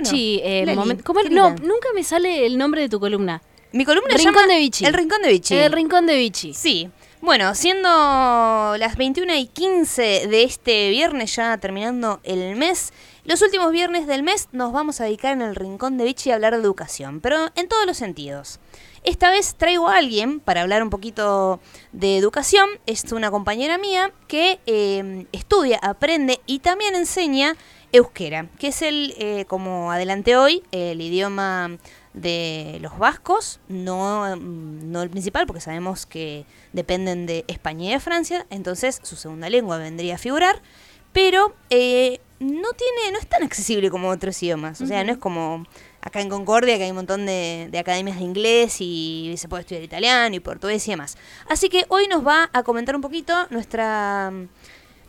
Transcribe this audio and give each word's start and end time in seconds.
Eh, 0.00 0.02
Bueno, 0.02 0.10
Vichy, 0.10 0.40
eh, 0.42 0.66
Leli, 0.66 0.78
moment- 0.78 1.02
¿cómo- 1.02 1.20
querida. 1.20 1.40
no, 1.40 1.50
nunca 1.50 1.88
me 1.94 2.02
sale 2.04 2.46
el 2.46 2.56
nombre 2.58 2.80
de 2.82 2.88
tu 2.88 3.00
columna. 3.00 3.42
Mi 3.72 3.84
columna 3.84 4.14
Rincón 4.16 4.34
llama 4.34 4.46
de 4.52 4.58
Vichy. 4.58 4.84
El 4.84 4.94
Rincón 4.94 5.22
de 5.22 5.28
Vichy. 5.30 5.54
El 5.54 5.72
Rincón 5.72 6.06
de 6.06 6.16
Vichy. 6.16 6.54
Sí. 6.54 6.88
Bueno, 7.20 7.54
siendo 7.54 7.88
las 8.78 8.96
21 8.96 9.34
y 9.36 9.46
15 9.46 10.26
de 10.28 10.42
este 10.42 10.88
viernes, 10.90 11.36
ya 11.36 11.56
terminando 11.58 12.18
el 12.24 12.56
mes, 12.56 12.92
los 13.24 13.42
últimos 13.42 13.70
viernes 13.72 14.06
del 14.06 14.22
mes 14.22 14.48
nos 14.52 14.72
vamos 14.72 15.00
a 15.00 15.04
dedicar 15.04 15.32
en 15.34 15.42
el 15.42 15.54
Rincón 15.54 15.98
de 15.98 16.04
Vichy 16.04 16.30
a 16.30 16.34
hablar 16.36 16.54
de 16.56 16.62
educación, 16.62 17.20
pero 17.20 17.50
en 17.56 17.68
todos 17.68 17.84
los 17.86 17.96
sentidos. 17.98 18.58
Esta 19.04 19.30
vez 19.30 19.54
traigo 19.54 19.88
a 19.88 19.96
alguien 19.96 20.40
para 20.40 20.60
hablar 20.62 20.82
un 20.82 20.90
poquito 20.90 21.60
de 21.92 22.16
educación. 22.18 22.68
Es 22.86 23.04
una 23.12 23.30
compañera 23.30 23.78
mía 23.78 24.12
que 24.28 24.58
eh, 24.66 25.26
estudia, 25.32 25.78
aprende 25.82 26.40
y 26.46 26.58
también 26.58 26.94
enseña 26.94 27.56
euskera, 27.92 28.48
que 28.58 28.68
es 28.68 28.82
el, 28.82 29.14
eh, 29.18 29.44
como 29.46 29.90
adelanté 29.90 30.36
hoy, 30.36 30.62
el 30.72 31.00
idioma 31.00 31.78
de 32.14 32.78
los 32.80 32.98
vascos, 32.98 33.60
no, 33.68 34.36
mm, 34.36 34.90
no 34.90 35.02
el 35.02 35.10
principal, 35.10 35.46
porque 35.46 35.60
sabemos 35.60 36.06
que 36.06 36.44
dependen 36.72 37.26
de 37.26 37.44
España 37.48 37.90
y 37.90 37.92
de 37.92 38.00
Francia, 38.00 38.46
entonces 38.50 39.00
su 39.02 39.16
segunda 39.16 39.48
lengua 39.48 39.78
vendría 39.78 40.16
a 40.16 40.18
figurar, 40.18 40.60
pero 41.12 41.54
eh, 41.70 42.20
no 42.38 42.72
tiene, 42.72 43.12
no 43.12 43.18
es 43.18 43.26
tan 43.26 43.42
accesible 43.42 43.90
como 43.90 44.08
otros 44.08 44.42
idiomas, 44.42 44.80
o 44.80 44.86
sea, 44.86 45.04
no 45.04 45.12
es 45.12 45.18
como 45.18 45.66
acá 46.00 46.20
en 46.20 46.28
Concordia 46.28 46.78
que 46.78 46.84
hay 46.84 46.90
un 46.90 46.96
montón 46.96 47.26
de, 47.26 47.68
de 47.70 47.78
academias 47.78 48.18
de 48.18 48.24
inglés 48.24 48.76
y 48.80 49.34
se 49.36 49.48
puede 49.48 49.62
estudiar 49.62 49.82
italiano 49.82 50.34
y 50.34 50.40
portugués 50.40 50.86
y 50.88 50.92
demás. 50.92 51.18
Así 51.48 51.68
que 51.68 51.84
hoy 51.88 52.08
nos 52.08 52.26
va 52.26 52.48
a 52.52 52.62
comentar 52.62 52.96
un 52.96 53.02
poquito 53.02 53.34
nuestra 53.50 54.32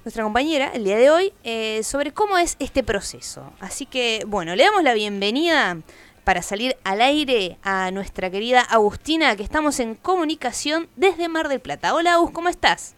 nuestra 0.04 0.24
compañera 0.24 0.72
el 0.74 0.84
día 0.84 0.98
de 0.98 1.12
hoy 1.12 1.34
eh, 1.44 1.84
sobre 1.84 2.12
cómo 2.12 2.38
es 2.38 2.56
este 2.60 2.84
proceso. 2.84 3.52
Así 3.60 3.86
que, 3.86 4.24
bueno, 4.28 4.56
le 4.56 4.64
damos 4.64 4.84
la 4.84 4.94
bienvenida 4.94 5.78
para 6.24 6.42
salir 6.42 6.78
al 6.84 7.02
aire 7.02 7.58
a 7.64 7.92
nuestra 7.92 8.30
querida 8.30 8.62
Agustina, 8.62 9.36
que 9.36 9.44
estamos 9.44 9.80
en 9.80 9.96
comunicación 9.96 10.90
desde 10.96 11.30
Mar 11.30 11.48
del 11.48 11.60
Plata. 11.60 11.94
Hola, 11.94 12.14
Agus, 12.14 12.32
¿cómo 12.32 12.50
estás? 12.50 12.96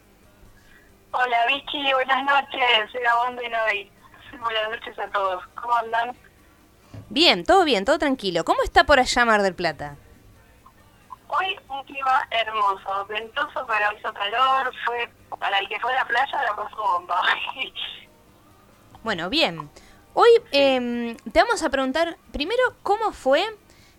Hola 1.12 1.46
Vicky, 1.46 1.92
buenas 1.92 2.24
noches, 2.24 3.02
Gabón 3.02 3.36
de. 3.36 3.90
Buenas 4.40 4.70
noches 4.70 4.98
a 4.98 5.06
todos, 5.12 5.44
¿cómo 5.54 5.74
andan? 5.76 6.16
Bien, 7.08 7.44
todo 7.44 7.64
bien, 7.64 7.84
todo 7.84 7.98
tranquilo. 7.98 8.44
¿Cómo 8.44 8.62
está 8.64 8.84
por 8.84 8.98
allá 8.98 9.24
Mar 9.24 9.42
del 9.42 9.54
Plata? 9.54 9.96
Hoy 11.38 11.56
un 11.68 11.82
clima 11.84 12.28
hermoso, 12.30 13.06
ventoso 13.06 13.66
pero 13.66 13.98
hizo 13.98 14.12
calor, 14.12 14.72
fue 14.84 15.08
para 15.38 15.58
el 15.58 15.68
que 15.68 15.80
fue 15.80 15.92
a 15.92 15.96
la 15.96 16.04
playa 16.04 16.42
la 16.42 16.56
pasó 16.56 16.76
bomba. 16.76 17.22
Bueno, 19.02 19.28
bien. 19.28 19.68
Hoy 20.14 20.30
em, 20.52 21.14
te 21.16 21.42
vamos 21.42 21.62
a 21.62 21.68
preguntar 21.68 22.16
primero 22.32 22.62
cómo 22.82 23.12
fue 23.12 23.44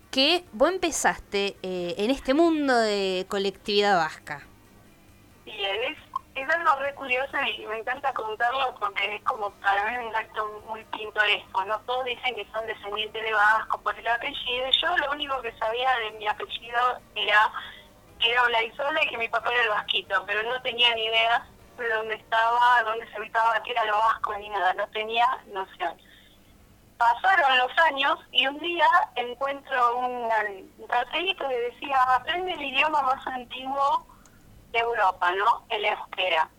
que 0.09 0.45
vos 0.51 0.71
empezaste 0.71 1.57
eh, 1.61 1.93
en 1.99 2.09
este 2.09 2.33
mundo 2.33 2.75
de 2.75 3.27
colectividad 3.29 3.97
vasca. 3.97 4.41
y 5.45 5.51
es, 5.51 5.97
es 6.45 6.55
algo 6.55 6.75
re 6.79 6.93
curioso 6.95 7.37
y 7.41 7.65
me 7.65 7.79
encanta 7.79 8.13
contarlo 8.13 8.75
porque 8.79 9.15
es 9.15 9.23
como 9.23 9.49
para 9.61 9.91
mí 9.91 10.05
un 10.05 10.15
acto 10.15 10.61
muy 10.67 10.83
pintoresco, 10.85 11.65
¿no? 11.65 11.79
Todos 11.81 12.05
dicen 12.05 12.35
que 12.35 12.47
son 12.51 12.65
descendientes 12.67 13.23
de 13.23 13.33
vasco 13.33 13.79
por 13.81 13.97
el 13.97 14.07
apellido, 14.07 14.69
yo 14.81 14.97
lo 14.97 15.11
único 15.11 15.41
que 15.41 15.51
sabía 15.57 15.89
de 15.97 16.11
mi 16.11 16.27
apellido 16.27 16.99
era 17.15 17.51
que 18.19 18.31
era 18.31 18.43
Olaizola 18.43 19.03
y 19.03 19.09
que 19.09 19.17
mi 19.17 19.27
papá 19.27 19.51
era 19.51 19.63
el 19.63 19.69
vasquito, 19.69 20.23
pero 20.25 20.43
no 20.43 20.61
tenía 20.61 20.93
ni 20.95 21.05
idea 21.05 21.47
de 21.77 21.89
dónde 21.89 22.15
estaba, 22.15 22.81
dónde 22.83 23.11
se 23.11 23.19
ubicaba, 23.19 23.61
que 23.63 23.71
era 23.71 23.85
lo 23.85 23.97
vasco 23.97 24.37
ni 24.37 24.49
nada, 24.49 24.73
no 24.73 24.87
tenía 24.89 25.25
noción. 25.47 25.97
Pasaron 26.97 27.57
los 27.57 27.77
años 27.79 28.17
y 28.31 28.47
un 28.47 28.57
día 28.59 28.87
encuentro 29.15 29.97
un 29.97 30.29
cartelito 30.87 31.47
que 31.49 31.59
decía 31.59 32.01
aprende 32.15 32.53
el 32.53 32.61
idioma 32.61 33.01
más 33.01 33.27
antiguo 33.27 34.04
de 34.75 34.81
Europa, 34.81 35.31
¿no? 35.31 35.65
El 35.69 35.85
euskera. 35.85 36.49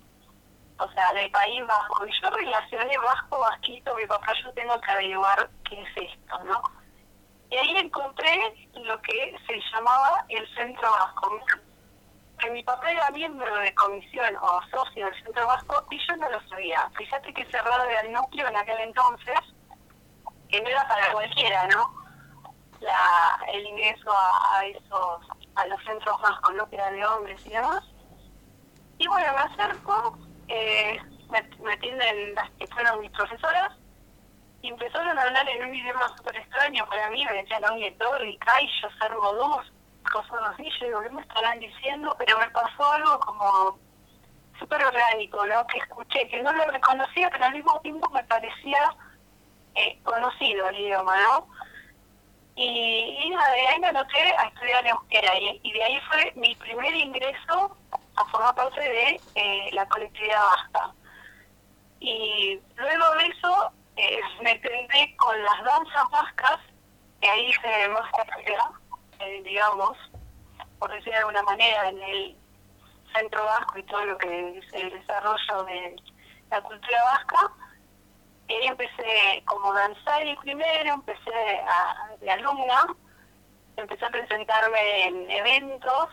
O 0.78 0.88
sea, 0.92 1.12
del 1.12 1.30
País 1.30 1.66
Vasco. 1.66 2.06
Y 2.06 2.20
yo 2.20 2.30
relacioné 2.30 2.98
vasco, 2.98 3.38
vasquito, 3.38 3.94
mi 3.94 4.06
papá, 4.06 4.32
yo 4.42 4.52
tengo 4.52 4.80
que 4.80 4.90
averiguar 4.90 5.50
qué 5.64 5.82
es 5.82 6.10
esto, 6.10 6.44
¿no? 6.44 6.62
Y 7.50 7.56
ahí 7.56 7.76
encontré 7.76 8.68
lo 8.74 9.00
que 9.02 9.36
se 9.46 9.60
llamaba 9.72 10.24
el 10.28 10.54
Centro 10.54 10.90
Vasco. 10.90 11.40
Que 12.38 12.50
mi 12.50 12.62
papá 12.62 12.90
era 12.90 13.10
miembro 13.10 13.54
de 13.56 13.74
comisión 13.74 14.36
o 14.40 14.60
socio 14.70 15.06
del 15.06 15.22
Centro 15.22 15.46
Vasco 15.46 15.84
y 15.90 15.98
yo 16.06 16.16
no 16.16 16.30
lo 16.30 16.48
sabía. 16.48 16.90
Fíjate 16.96 17.32
que 17.32 17.44
cerrado 17.46 17.84
era 17.84 18.00
el 18.00 18.12
núcleo 18.12 18.48
en 18.48 18.56
aquel 18.56 18.80
entonces, 18.80 19.40
que 20.48 20.60
no 20.60 20.68
era 20.68 20.86
para 20.88 21.12
cualquiera, 21.12 21.66
¿no? 21.68 21.94
La, 22.80 23.38
el 23.52 23.66
ingreso 23.66 24.12
a, 24.12 24.64
esos, 24.66 25.26
a 25.54 25.66
los 25.66 25.82
centros 25.84 26.20
vascos, 26.20 26.54
¿no? 26.54 26.68
Que 26.68 26.76
eran 26.76 26.94
de 26.94 27.06
hombres 27.06 27.46
y 27.46 27.50
demás. 27.50 27.84
Y 28.98 29.06
bueno, 29.08 29.26
me 29.32 29.40
acerco, 29.40 30.18
eh, 30.48 30.98
me, 31.30 31.72
atienden 31.72 32.34
las 32.34 32.50
que 32.52 32.66
fueron 32.68 33.00
mis 33.00 33.10
profesoras 33.10 33.72
y 34.62 34.68
empezaron 34.68 35.18
a 35.18 35.22
hablar 35.22 35.48
en 35.48 35.68
un 35.68 35.74
idioma 35.74 36.08
súper 36.16 36.36
extraño 36.36 36.86
para 36.86 37.10
mí, 37.10 37.24
me 37.24 37.34
decían 37.34 37.64
Ongue 37.64 37.90
Torri, 37.92 38.38
Caillo, 38.38 38.88
Servodús, 38.98 39.72
cosas 40.10 40.40
así, 40.52 40.68
yo 40.80 40.86
digo, 40.86 41.02
¿qué 41.02 41.10
me 41.10 41.20
estarán 41.20 41.60
diciendo? 41.60 42.14
Pero 42.18 42.38
me 42.38 42.48
pasó 42.50 42.92
algo 42.92 43.20
como 43.20 43.78
súper 44.58 44.82
orgánico, 44.84 45.44
¿no? 45.46 45.66
Que 45.66 45.78
escuché, 45.78 46.28
que 46.28 46.42
no 46.42 46.52
lo 46.52 46.64
reconocía, 46.66 47.28
pero 47.30 47.44
al 47.44 47.54
mismo 47.54 47.78
tiempo 47.80 48.08
me 48.10 48.24
parecía 48.24 48.94
eh, 49.74 49.98
conocido 50.04 50.68
el 50.70 50.80
idioma, 50.80 51.16
¿no? 51.20 51.48
Y, 52.54 53.18
y 53.22 53.30
de 53.30 53.66
ahí 53.68 53.78
me 53.80 53.88
anoté 53.88 54.34
a 54.38 54.44
estudiar 54.44 54.86
euskera 54.86 55.38
y, 55.38 55.60
y 55.62 55.72
de 55.72 55.84
ahí 55.84 56.00
fue 56.08 56.32
mi 56.36 56.54
primer 56.54 56.94
ingreso 56.94 57.76
a 58.16 58.24
formar 58.26 58.54
parte 58.54 58.80
de 58.80 59.20
eh, 59.34 59.70
la 59.72 59.86
colectividad 59.88 60.42
vasca. 60.42 60.94
Y 62.00 62.60
luego 62.76 63.14
de 63.14 63.26
eso 63.26 63.72
eh, 63.96 64.20
me 64.42 64.54
tendré 64.58 65.16
con 65.16 65.42
las 65.42 65.64
danzas 65.64 66.10
vascas, 66.10 66.58
que 67.20 67.28
ahí 67.28 67.48
hice 67.48 67.88
más 67.88 68.10
carrera, 68.12 68.70
eh, 69.20 69.42
digamos, 69.42 69.96
por 70.78 70.90
decir 70.90 71.12
de 71.12 71.18
alguna 71.18 71.42
manera, 71.42 71.88
en 71.88 72.02
el 72.02 72.36
centro 73.14 73.44
vasco 73.44 73.78
y 73.78 73.82
todo 73.84 74.04
lo 74.04 74.18
que 74.18 74.58
es 74.58 74.72
el 74.74 74.90
desarrollo 74.90 75.64
de 75.64 75.96
la 76.50 76.60
cultura 76.60 77.04
vasca. 77.04 77.52
Y 78.48 78.54
ahí 78.54 78.66
empecé 78.66 79.42
como 79.46 79.72
danzar 79.72 80.22
primero, 80.42 80.94
empecé 80.94 81.60
a, 81.66 82.10
de 82.20 82.30
alumna, 82.30 82.86
empecé 83.76 84.04
a 84.04 84.10
presentarme 84.10 85.06
en 85.06 85.30
eventos, 85.30 86.08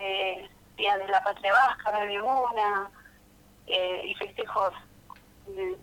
eh, 0.00 0.50
Día 0.76 0.96
de 0.98 1.08
la 1.08 1.22
Patria 1.22 1.52
Vasca, 1.52 1.92
de 2.00 2.06
Limuna, 2.06 2.90
eh, 3.66 4.02
y 4.06 4.14
festejos, 4.14 4.74
de- 5.46 5.78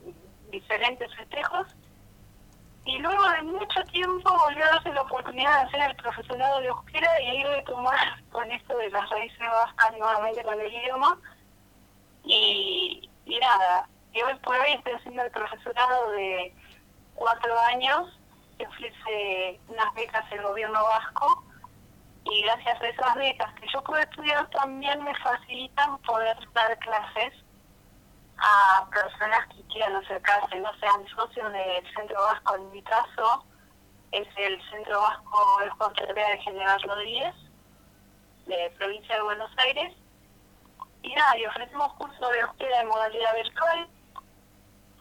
diferentes 0.51 1.13
festejos. 1.15 1.67
Y 2.85 2.97
luego 2.99 3.29
de 3.29 3.41
mucho 3.43 3.83
tiempo 3.91 4.35
volvió 4.45 4.63
a 4.65 4.69
darse 4.69 4.91
la 4.93 5.01
oportunidad 5.01 5.61
de 5.61 5.67
hacer 5.67 5.89
el 5.91 5.95
profesorado 5.97 6.59
de 6.59 6.67
euskera 6.67 7.21
y 7.21 7.27
ahí 7.27 7.43
retomar 7.43 8.21
con 8.31 8.49
esto 8.51 8.75
de 8.77 8.89
las 8.89 9.07
raíces 9.09 9.39
vascas 9.39 9.91
nuevamente 9.97 10.43
con 10.43 10.59
el 10.59 10.73
idioma. 10.73 11.17
Y, 12.23 13.09
nada, 13.39 13.87
y 14.13 14.21
hoy 14.21 14.33
por 14.43 14.55
hoy 14.57 14.71
estoy 14.73 14.93
haciendo 14.93 15.23
el 15.23 15.31
profesorado 15.31 16.11
de 16.11 16.53
cuatro 17.15 17.59
años 17.67 18.17
que 18.57 18.65
ofrece 18.65 19.59
unas 19.67 19.93
becas 19.93 20.25
el 20.31 20.41
gobierno 20.41 20.83
vasco 20.83 21.43
y 22.31 22.41
gracias 22.43 22.81
a 22.81 22.87
esas 22.87 23.15
becas 23.15 23.53
que 23.55 23.67
yo 23.73 23.83
puedo 23.83 24.01
estudiar 24.01 24.49
también 24.51 25.03
me 25.03 25.15
facilitan 25.15 25.97
poder 25.99 26.37
dar 26.53 26.77
clases 26.79 27.33
a 28.37 28.87
personas 28.89 29.47
que 29.47 29.63
quieran 29.63 29.95
acercarse, 29.95 30.59
no 30.59 30.71
sean 30.79 31.05
socios 31.07 31.51
del 31.51 31.93
Centro 31.93 32.21
Vasco 32.21 32.55
en 32.55 32.71
mi 32.71 32.81
caso, 32.83 33.45
es 34.11 34.27
el 34.37 34.61
Centro 34.69 35.01
Vasco 35.01 35.59
de 35.61 35.69
Juan 35.71 35.93
de 35.93 36.37
General 36.39 36.81
Rodríguez, 36.81 37.35
de 38.45 38.73
provincia 38.77 39.15
de 39.15 39.21
Buenos 39.21 39.51
Aires. 39.57 39.93
Y 41.01 41.13
nada, 41.13 41.37
y 41.37 41.45
ofrecemos 41.45 41.93
cursos 41.93 42.31
de 42.31 42.39
euskera 42.39 42.81
en 42.81 42.87
modalidad 42.87 43.35
virtual, 43.35 43.87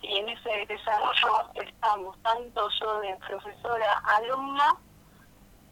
y 0.03 0.19
en 0.19 0.29
ese 0.29 0.67
desarrollo 0.67 1.51
estamos, 1.55 2.23
tanto 2.23 2.69
yo 2.81 3.01
de 3.01 3.17
profesora, 3.17 4.03
alumna 4.05 4.77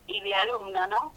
y 0.07 0.21
de 0.21 0.35
alumna, 0.35 0.87
¿no? 0.89 1.13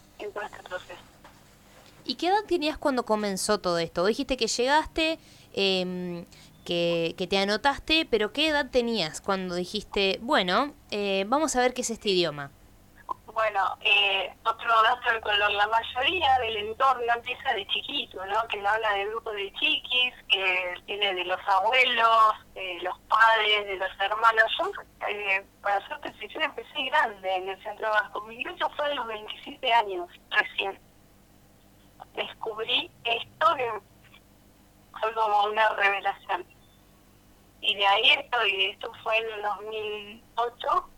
¿Y 2.04 2.14
qué 2.14 2.28
edad 2.28 2.44
tenías 2.46 2.78
cuando 2.78 3.04
comenzó 3.04 3.60
todo 3.60 3.78
esto? 3.78 4.04
Dijiste 4.06 4.36
que 4.36 4.46
llegaste, 4.46 5.18
em, 5.52 6.24
que, 6.64 7.14
que 7.16 7.26
te 7.26 7.38
anotaste, 7.38 8.06
pero 8.10 8.32
¿qué 8.32 8.48
edad 8.48 8.70
tenías 8.70 9.20
cuando 9.20 9.54
dijiste, 9.54 10.18
bueno, 10.22 10.74
eh, 10.90 11.24
vamos 11.28 11.56
a 11.56 11.60
ver 11.60 11.74
qué 11.74 11.82
es 11.82 11.90
este 11.90 12.10
idioma? 12.10 12.50
Bueno, 13.32 13.76
eh, 13.82 14.34
otro 14.44 14.82
dato 14.82 15.12
de 15.12 15.20
color, 15.20 15.52
la 15.52 15.66
mayoría 15.68 16.38
del 16.40 16.56
entorno 16.56 17.12
empieza 17.14 17.52
de 17.54 17.66
chiquito, 17.68 18.24
¿no? 18.26 18.46
Que 18.48 18.58
habla 18.66 18.92
de 18.94 19.06
grupo 19.06 19.30
de 19.30 19.52
chiquis, 19.52 20.14
que 20.28 20.74
tiene 20.86 21.14
de 21.14 21.24
los 21.24 21.40
abuelos, 21.46 22.34
de 22.54 22.80
los 22.82 22.98
padres, 23.08 23.66
de 23.66 23.76
los 23.76 23.90
hermanos. 24.00 24.44
Yo, 24.58 24.72
eh, 25.08 25.46
para 25.62 25.86
ser 25.86 26.18
sincera, 26.18 26.46
empecé 26.46 26.82
grande 26.86 27.36
en 27.36 27.48
el 27.50 27.62
Centro 27.62 27.90
Vasco. 27.90 28.20
Mi 28.22 28.34
ingreso 28.34 28.68
fue 28.76 28.86
a 28.86 28.94
los 28.94 29.06
27 29.06 29.72
años, 29.72 30.08
recién. 30.30 30.78
Descubrí 32.14 32.90
esto 33.04 33.54
que 33.56 33.70
fue 35.00 35.14
como 35.14 35.44
una 35.44 35.68
revelación. 35.74 36.46
Y 37.60 37.76
de 37.76 37.86
ahí 37.86 38.10
estoy, 38.10 38.64
esto 38.66 38.92
fue 39.02 39.18
en 39.18 39.30
el 39.34 39.42
2008 39.42 40.90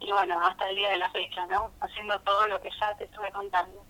y 0.00 0.10
bueno, 0.10 0.40
hasta 0.44 0.68
el 0.68 0.76
día 0.76 0.90
de 0.90 0.98
la 0.98 1.10
fecha, 1.10 1.46
¿no? 1.46 1.70
Haciendo 1.80 2.18
todo 2.20 2.48
lo 2.48 2.60
que 2.60 2.70
ya 2.80 2.96
te 2.96 3.04
estuve 3.04 3.30
contando. 3.30 3.84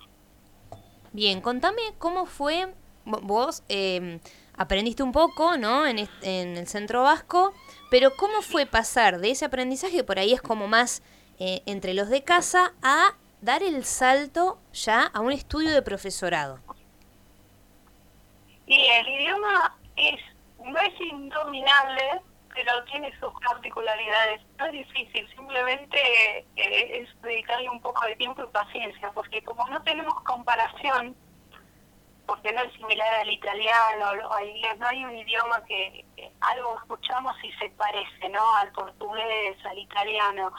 Bien, 1.13 1.41
contame 1.41 1.81
cómo 1.99 2.27
fue, 2.27 2.73
vos 3.05 3.63
eh, 3.69 4.21
aprendiste 4.57 5.03
un 5.03 5.13
poco, 5.13 5.57
¿no? 5.57 5.87
En, 5.87 6.09
en, 6.23 6.57
el 6.57 6.67
centro 6.67 7.03
vasco, 7.03 7.53
pero 7.91 8.15
cómo 8.17 8.43
fue 8.43 8.67
pasar 8.67 9.19
de 9.19 9.31
ese 9.31 9.45
aprendizaje, 9.45 10.05
por 10.05 10.19
ahí 10.19 10.33
es 10.33 10.43
como 10.43 10.69
más 10.69 11.03
eh, 11.39 11.63
entre 11.67 11.95
los 11.95 12.09
de 12.11 12.23
casa, 12.23 12.73
a 12.83 13.15
dar 13.41 13.63
el 13.63 13.85
salto 13.85 14.59
ya 14.73 15.05
a 15.05 15.21
un 15.21 15.33
estudio 15.33 15.71
de 15.71 15.83
profesorado. 15.83 16.61
Y 18.67 18.87
el 18.87 19.09
idioma 19.09 19.77
es 19.97 20.21
no 20.65 20.79
es 20.79 21.01
indominable, 21.01 22.21
pero 22.55 22.85
tiene 22.85 23.13
sus 23.19 23.33
particularidades. 23.41 24.41
No 24.59 24.67
es 24.67 24.73
difícil, 24.73 25.29
simplemente 25.35 25.99
eh, 26.57 27.03
es 27.03 27.23
dedicarle 27.23 27.69
un 27.69 27.81
poco 27.81 28.05
de 28.07 28.17
tiempo 28.17 28.43
y 28.43 28.47
paciencia, 28.49 29.11
porque 29.13 29.43
como 29.43 29.67
no 29.69 29.83
tenemos 29.83 30.15
comparación, 30.23 31.17
porque 32.27 32.53
no 32.53 32.63
es 32.63 32.73
similar 32.75 33.13
al 33.15 33.31
italiano 33.31 34.07
al 34.31 34.49
inglés, 34.49 34.79
no 34.79 34.87
hay 34.87 35.05
un 35.05 35.19
idioma 35.19 35.65
que, 35.65 36.05
algo 36.41 36.77
escuchamos 36.79 37.35
y 37.43 37.53
se 37.55 37.71
parece, 37.71 38.29
¿no? 38.29 38.57
Al 38.57 38.71
portugués, 38.73 39.57
al 39.65 39.79
italiano. 39.79 40.53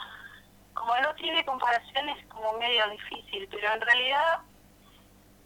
Como 0.74 0.96
no 0.98 1.14
tiene 1.14 1.44
comparación 1.44 2.08
es 2.10 2.26
como 2.26 2.52
medio 2.58 2.88
difícil, 2.90 3.48
pero 3.50 3.72
en 3.72 3.80
realidad, 3.80 4.40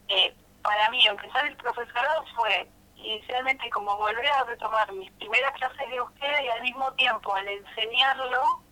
eh, 0.08 0.34
para 0.62 0.88
mí, 0.90 1.06
empezar 1.06 1.46
el 1.46 1.56
profesorado 1.56 2.24
fue 2.34 2.68
inicialmente 2.96 3.68
como 3.70 3.96
volver 3.96 4.26
a 4.26 4.44
retomar 4.44 4.92
mis 4.92 5.10
primeras 5.12 5.52
clases 5.52 5.88
de 5.88 5.96
euskera 5.96 6.42
y 6.42 6.48
al 6.48 6.62
mismo 6.62 6.92
tiempo 6.94 7.34
al 7.34 7.48
enseñarlo, 7.48 8.62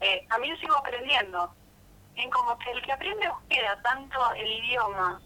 eh, 0.00 0.26
también 0.28 0.58
sigo 0.58 0.76
aprendiendo. 0.76 1.54
En 2.14 2.28
como 2.30 2.58
que 2.58 2.70
el 2.70 2.82
que 2.82 2.92
aprende 2.92 3.24
euskera, 3.24 3.80
tanto 3.82 4.32
el 4.34 4.46
idioma 4.46 5.20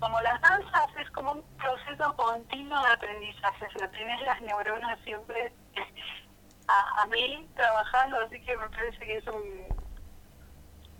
como 0.00 0.20
las 0.20 0.40
danzas, 0.40 0.88
es 1.00 1.10
como 1.10 1.32
un 1.32 1.42
proceso 1.56 2.16
continuo 2.16 2.80
de 2.84 2.92
aprendizaje. 2.92 3.66
O 3.66 3.78
sea, 3.78 3.90
tienes 3.90 4.20
las 4.22 4.40
neuronas 4.40 4.98
siempre 5.04 5.52
a, 6.68 7.02
a 7.02 7.06
mí 7.06 7.48
trabajando, 7.54 8.20
así 8.20 8.40
que 8.40 8.56
me 8.56 8.68
parece 8.68 8.98
que 8.98 9.16
es 9.16 9.26
un, 9.26 9.66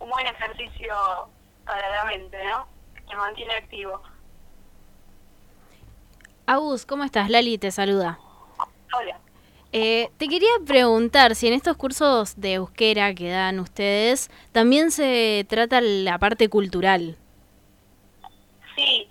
un 0.01 0.11
buen 0.11 0.27
ejercicio 0.27 0.95
para 1.65 1.89
la 1.91 2.05
mente, 2.05 2.45
¿no? 2.45 2.69
Que 3.09 3.17
mantiene 3.17 3.55
activo. 3.55 4.03
Agus, 6.49 6.87
¿cómo 6.87 7.05
estás? 7.05 7.29
Lali 7.29 7.59
te 7.59 7.71
saluda. 7.71 8.19
Hola. 8.97 9.21
Eh, 9.71 10.11
te 10.17 10.29
quería 10.29 10.49
preguntar 10.67 11.35
si 11.35 11.47
en 11.47 11.53
estos 11.53 11.77
cursos 11.77 12.41
de 12.41 12.55
euskera 12.55 13.13
que 13.13 13.29
dan 13.29 13.61
ustedes 13.61 14.31
también 14.51 14.91
se 14.91 15.45
trata 15.47 15.83
la 15.83 16.17
parte 16.17 16.49
cultural. 16.49 17.19
Sí, 18.75 19.11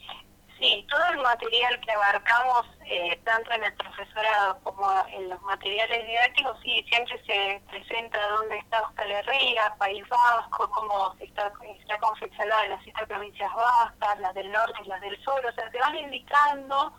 sí, 0.60 0.84
todo 0.90 1.06
el 1.14 1.20
material 1.20 1.80
que 1.82 1.92
abarcamos, 1.92 2.66
eh, 2.88 3.22
tanto 3.24 3.52
en 3.52 3.66
el 3.66 3.74
profesorado 3.76 4.58
como 4.64 4.92
en 5.14 5.30
los 5.30 5.40
materiales 5.44 6.08
didácticos, 6.08 6.58
sí, 6.64 6.84
siempre 6.90 7.22
se 7.24 7.62
presenta 7.70 8.18
dónde 8.30 8.58
está 8.58 8.80
Euskal 8.80 9.12
Herria, 9.12 9.76
País 9.78 10.04
Vasco, 10.10 10.72
cómo 10.72 11.14
está, 11.20 11.54
está 11.80 12.00
confeccionada 12.00 12.68
las 12.70 12.84
siete 12.84 13.06
provincias 13.06 13.52
vascas, 13.54 14.20
las 14.22 14.34
del 14.34 14.52
norte 14.52 14.80
y 14.84 14.88
las 14.88 15.02
del 15.02 15.24
sur, 15.24 15.46
o 15.46 15.54
sea, 15.54 15.70
se 15.70 15.78
van 15.78 15.96
indicando 15.98 16.94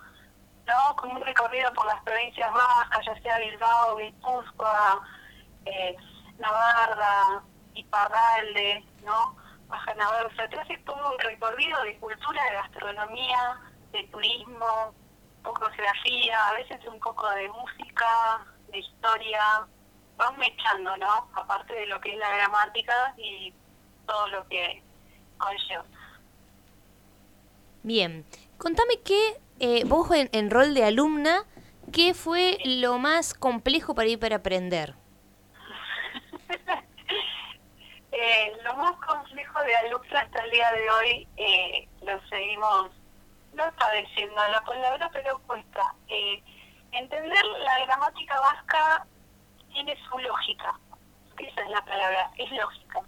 ¿no? 0.68 0.96
Con 0.96 1.10
un 1.10 1.22
recorrido 1.22 1.72
por 1.72 1.86
las 1.86 2.00
provincias 2.02 2.52
bajas, 2.52 3.04
ya 3.04 3.20
sea 3.22 3.38
Bilbao, 3.38 3.96
Guipúzcoa, 3.96 5.00
eh, 5.64 5.96
Navarra, 6.38 7.42
Iparralde, 7.74 8.84
¿no? 9.04 9.36
Baja 9.68 9.94
Navarra, 9.94 10.28
o 10.28 10.36
sea, 10.36 10.48
te 10.48 10.60
hace 10.60 10.78
todo 10.78 11.12
un 11.12 11.18
recorrido 11.18 11.82
de 11.82 11.98
cultura, 11.98 12.42
de 12.44 12.56
gastronomía, 12.56 13.60
de 13.92 14.04
turismo, 14.04 14.94
un 15.38 15.42
poco 15.42 15.66
de 15.68 15.74
geografía, 15.74 16.48
a 16.48 16.52
veces 16.54 16.80
un 16.86 17.00
poco 17.00 17.28
de 17.30 17.48
música, 17.48 18.46
de 18.70 18.78
historia, 18.78 19.66
van 20.16 20.38
mechando, 20.38 20.96
¿no? 20.96 21.28
Aparte 21.34 21.72
de 21.72 21.86
lo 21.86 22.00
que 22.00 22.12
es 22.12 22.18
la 22.18 22.30
gramática 22.36 23.14
y 23.16 23.52
todo 24.06 24.26
lo 24.28 24.48
que 24.48 24.82
conlleva. 25.38 25.84
Bien, 27.82 28.26
contame 28.58 29.00
qué 29.04 29.40
eh, 29.60 29.84
vos 29.84 30.08
en, 30.10 30.50
rol 30.50 30.74
de 30.74 30.84
alumna, 30.84 31.44
¿qué 31.92 32.14
fue 32.14 32.58
lo 32.64 32.98
más 32.98 33.34
complejo 33.34 33.94
para 33.94 34.08
ir 34.08 34.18
para 34.18 34.36
aprender? 34.36 34.94
eh, 38.12 38.52
lo 38.64 38.74
más 38.76 38.92
complejo 39.06 39.60
de 39.62 39.76
alumna 39.76 40.20
hasta 40.20 40.44
el 40.44 40.50
día 40.50 40.72
de 40.72 40.90
hoy 40.90 41.28
eh, 41.36 41.88
lo 42.02 42.20
seguimos, 42.28 42.90
no 43.54 43.64
padeciendo 43.78 44.36
la 44.50 44.60
palabra, 44.62 45.10
pero 45.12 45.38
cuesta. 45.46 45.94
Eh, 46.08 46.42
entender 46.92 47.44
la 47.44 47.84
gramática 47.86 48.40
vasca 48.40 49.06
tiene 49.72 49.96
su 50.08 50.18
lógica. 50.18 50.78
Esa 51.38 51.62
es 51.62 51.70
la 51.70 51.84
palabra, 51.84 52.30
es 52.36 52.50
lógica. 52.50 53.00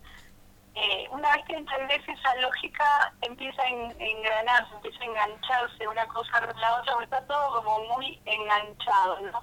Eh, 0.74 1.08
una 1.10 1.36
vez 1.36 1.44
que 1.46 1.56
entendés 1.56 2.00
esa 2.08 2.34
lógica, 2.36 3.12
empieza 3.22 3.60
a 3.62 3.68
engranarse, 3.68 4.74
empieza 4.74 5.02
a 5.02 5.06
engancharse 5.06 5.88
una 5.88 6.06
cosa 6.06 6.46
con 6.46 6.60
la 6.60 6.76
otra, 6.76 6.94
está 7.02 7.26
todo 7.26 7.62
como 7.62 7.96
muy 7.96 8.20
enganchado, 8.24 9.20
¿no? 9.20 9.42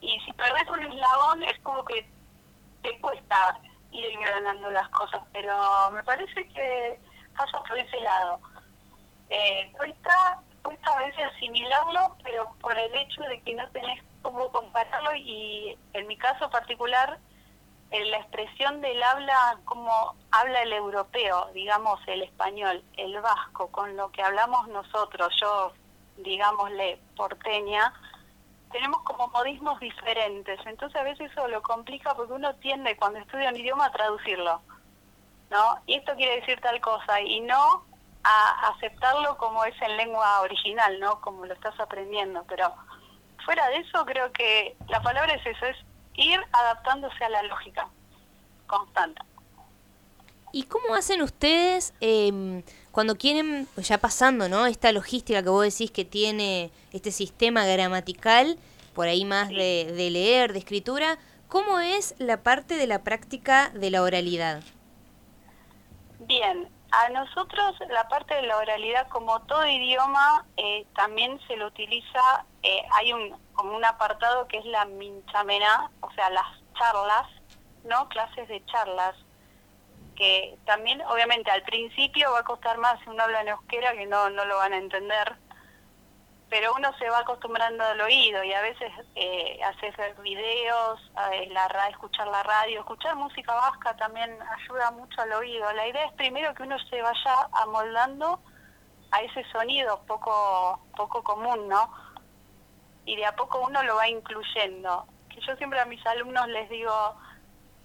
Y 0.00 0.18
si 0.20 0.32
perdés 0.32 0.68
un 0.68 0.84
eslabón, 0.84 1.42
es 1.42 1.58
como 1.60 1.84
que 1.84 2.08
te 2.82 2.98
cuesta 3.00 3.60
ir 3.90 4.06
engranando 4.06 4.70
las 4.70 4.88
cosas, 4.90 5.20
pero 5.32 5.90
me 5.92 6.02
parece 6.04 6.48
que 6.48 7.00
pasa 7.36 7.62
por 7.64 7.78
ese 7.78 8.00
lado. 8.00 8.40
Eh, 9.30 9.72
cuesta, 9.76 10.42
cuesta 10.62 10.92
a 10.92 11.04
veces 11.04 11.24
asimilarlo, 11.34 12.16
pero 12.22 12.54
por 12.60 12.78
el 12.78 12.94
hecho 12.94 13.22
de 13.22 13.40
que 13.42 13.54
no 13.54 13.68
tenés 13.70 14.02
cómo 14.22 14.50
compararlo 14.52 15.14
y 15.16 15.76
en 15.92 16.06
mi 16.06 16.16
caso 16.16 16.48
particular 16.50 17.18
la 17.90 18.18
expresión 18.18 18.80
del 18.80 19.02
habla 19.02 19.58
como 19.64 20.14
habla 20.30 20.62
el 20.62 20.72
europeo, 20.72 21.50
digamos 21.52 22.00
el 22.06 22.22
español, 22.22 22.82
el 22.96 23.20
vasco, 23.20 23.68
con 23.68 23.96
lo 23.96 24.10
que 24.12 24.22
hablamos 24.22 24.68
nosotros, 24.68 25.34
yo, 25.40 25.72
digámosle, 26.18 27.00
porteña, 27.16 27.92
tenemos 28.70 29.02
como 29.02 29.26
modismos 29.28 29.80
diferentes. 29.80 30.60
Entonces 30.66 31.00
a 31.00 31.04
veces 31.04 31.32
eso 31.32 31.48
lo 31.48 31.62
complica 31.62 32.14
porque 32.14 32.32
uno 32.32 32.54
tiende 32.56 32.96
cuando 32.96 33.18
estudia 33.18 33.50
un 33.50 33.56
idioma 33.56 33.86
a 33.86 33.92
traducirlo, 33.92 34.60
¿no? 35.50 35.78
Y 35.86 35.96
esto 35.96 36.14
quiere 36.14 36.40
decir 36.40 36.60
tal 36.60 36.80
cosa 36.80 37.20
y 37.20 37.40
no 37.40 37.84
a 38.22 38.68
aceptarlo 38.68 39.36
como 39.36 39.64
es 39.64 39.74
en 39.82 39.96
lengua 39.96 40.42
original, 40.42 41.00
¿no? 41.00 41.20
Como 41.20 41.46
lo 41.46 41.54
estás 41.54 41.78
aprendiendo, 41.80 42.44
pero 42.48 42.72
fuera 43.44 43.66
de 43.68 43.78
eso 43.78 44.04
creo 44.04 44.30
que 44.32 44.76
la 44.88 45.00
palabra 45.02 45.34
es 45.34 45.44
eso, 45.44 45.66
es 45.66 45.76
ir 46.14 46.40
adaptándose 46.52 47.24
a 47.24 47.28
la 47.28 47.42
lógica 47.44 47.88
constante. 48.66 49.20
¿Y 50.52 50.64
cómo 50.64 50.94
hacen 50.94 51.22
ustedes 51.22 51.94
em, 52.00 52.62
cuando 52.90 53.16
quieren, 53.16 53.68
ya 53.76 53.98
pasando, 53.98 54.48
¿no? 54.48 54.66
Esta 54.66 54.90
logística 54.90 55.42
que 55.42 55.48
vos 55.48 55.64
decís 55.64 55.90
que 55.90 56.04
tiene 56.04 56.72
este 56.92 57.12
sistema 57.12 57.64
gramatical, 57.64 58.58
por 58.94 59.06
ahí 59.06 59.24
más 59.24 59.48
de, 59.48 59.92
de 59.96 60.10
leer, 60.10 60.52
de 60.52 60.58
escritura, 60.58 61.18
¿cómo 61.48 61.78
es 61.78 62.16
la 62.18 62.42
parte 62.42 62.74
de 62.74 62.88
la 62.88 63.04
práctica 63.04 63.70
de 63.70 63.90
la 63.90 64.02
oralidad? 64.02 64.62
Bien, 66.18 66.68
a 66.92 67.08
nosotros 67.10 67.76
la 67.88 68.08
parte 68.08 68.34
de 68.34 68.42
la 68.42 68.56
oralidad, 68.56 69.08
como 69.08 69.40
todo 69.42 69.66
idioma, 69.66 70.44
eh, 70.56 70.86
también 70.94 71.40
se 71.46 71.56
lo 71.56 71.68
utiliza, 71.68 72.44
eh, 72.62 72.82
hay 72.96 73.12
un 73.12 73.36
como 73.52 73.76
un 73.76 73.84
apartado 73.84 74.48
que 74.48 74.58
es 74.58 74.64
la 74.64 74.84
minchamena, 74.86 75.90
o 76.00 76.10
sea, 76.12 76.30
las 76.30 76.46
charlas, 76.74 77.26
¿no? 77.84 78.08
Clases 78.08 78.48
de 78.48 78.64
charlas, 78.66 79.14
que 80.16 80.56
también, 80.64 81.02
obviamente, 81.02 81.50
al 81.50 81.62
principio 81.62 82.32
va 82.32 82.40
a 82.40 82.44
costar 82.44 82.78
más 82.78 82.98
si 83.00 83.10
uno 83.10 83.22
habla 83.22 83.42
en 83.42 83.48
euskera, 83.48 83.92
que 83.92 84.06
no, 84.06 84.30
no 84.30 84.44
lo 84.44 84.56
van 84.56 84.72
a 84.72 84.78
entender, 84.78 85.36
pero 86.50 86.74
uno 86.74 86.92
se 86.98 87.08
va 87.08 87.20
acostumbrando 87.20 87.84
al 87.84 88.00
oído 88.00 88.42
y 88.42 88.52
a 88.52 88.60
veces 88.60 88.90
eh, 89.14 89.60
hacer 89.62 90.16
videos, 90.20 91.00
la, 91.50 91.88
escuchar 91.88 92.26
la 92.26 92.42
radio, 92.42 92.80
escuchar 92.80 93.14
música 93.14 93.54
vasca 93.54 93.96
también 93.96 94.36
ayuda 94.58 94.90
mucho 94.90 95.22
al 95.22 95.32
oído. 95.32 95.72
La 95.72 95.86
idea 95.86 96.04
es 96.06 96.12
primero 96.14 96.52
que 96.54 96.64
uno 96.64 96.76
se 96.90 97.00
vaya 97.00 97.48
amoldando 97.52 98.40
a 99.12 99.22
ese 99.22 99.44
sonido 99.52 100.02
poco, 100.08 100.80
poco 100.96 101.22
común, 101.22 101.68
¿no? 101.68 101.88
Y 103.04 103.14
de 103.14 103.26
a 103.26 103.36
poco 103.36 103.60
uno 103.60 103.80
lo 103.84 103.94
va 103.94 104.08
incluyendo. 104.08 105.06
Que 105.28 105.40
yo 105.40 105.54
siempre 105.56 105.78
a 105.78 105.84
mis 105.84 106.04
alumnos 106.04 106.48
les 106.48 106.68
digo, 106.68 107.14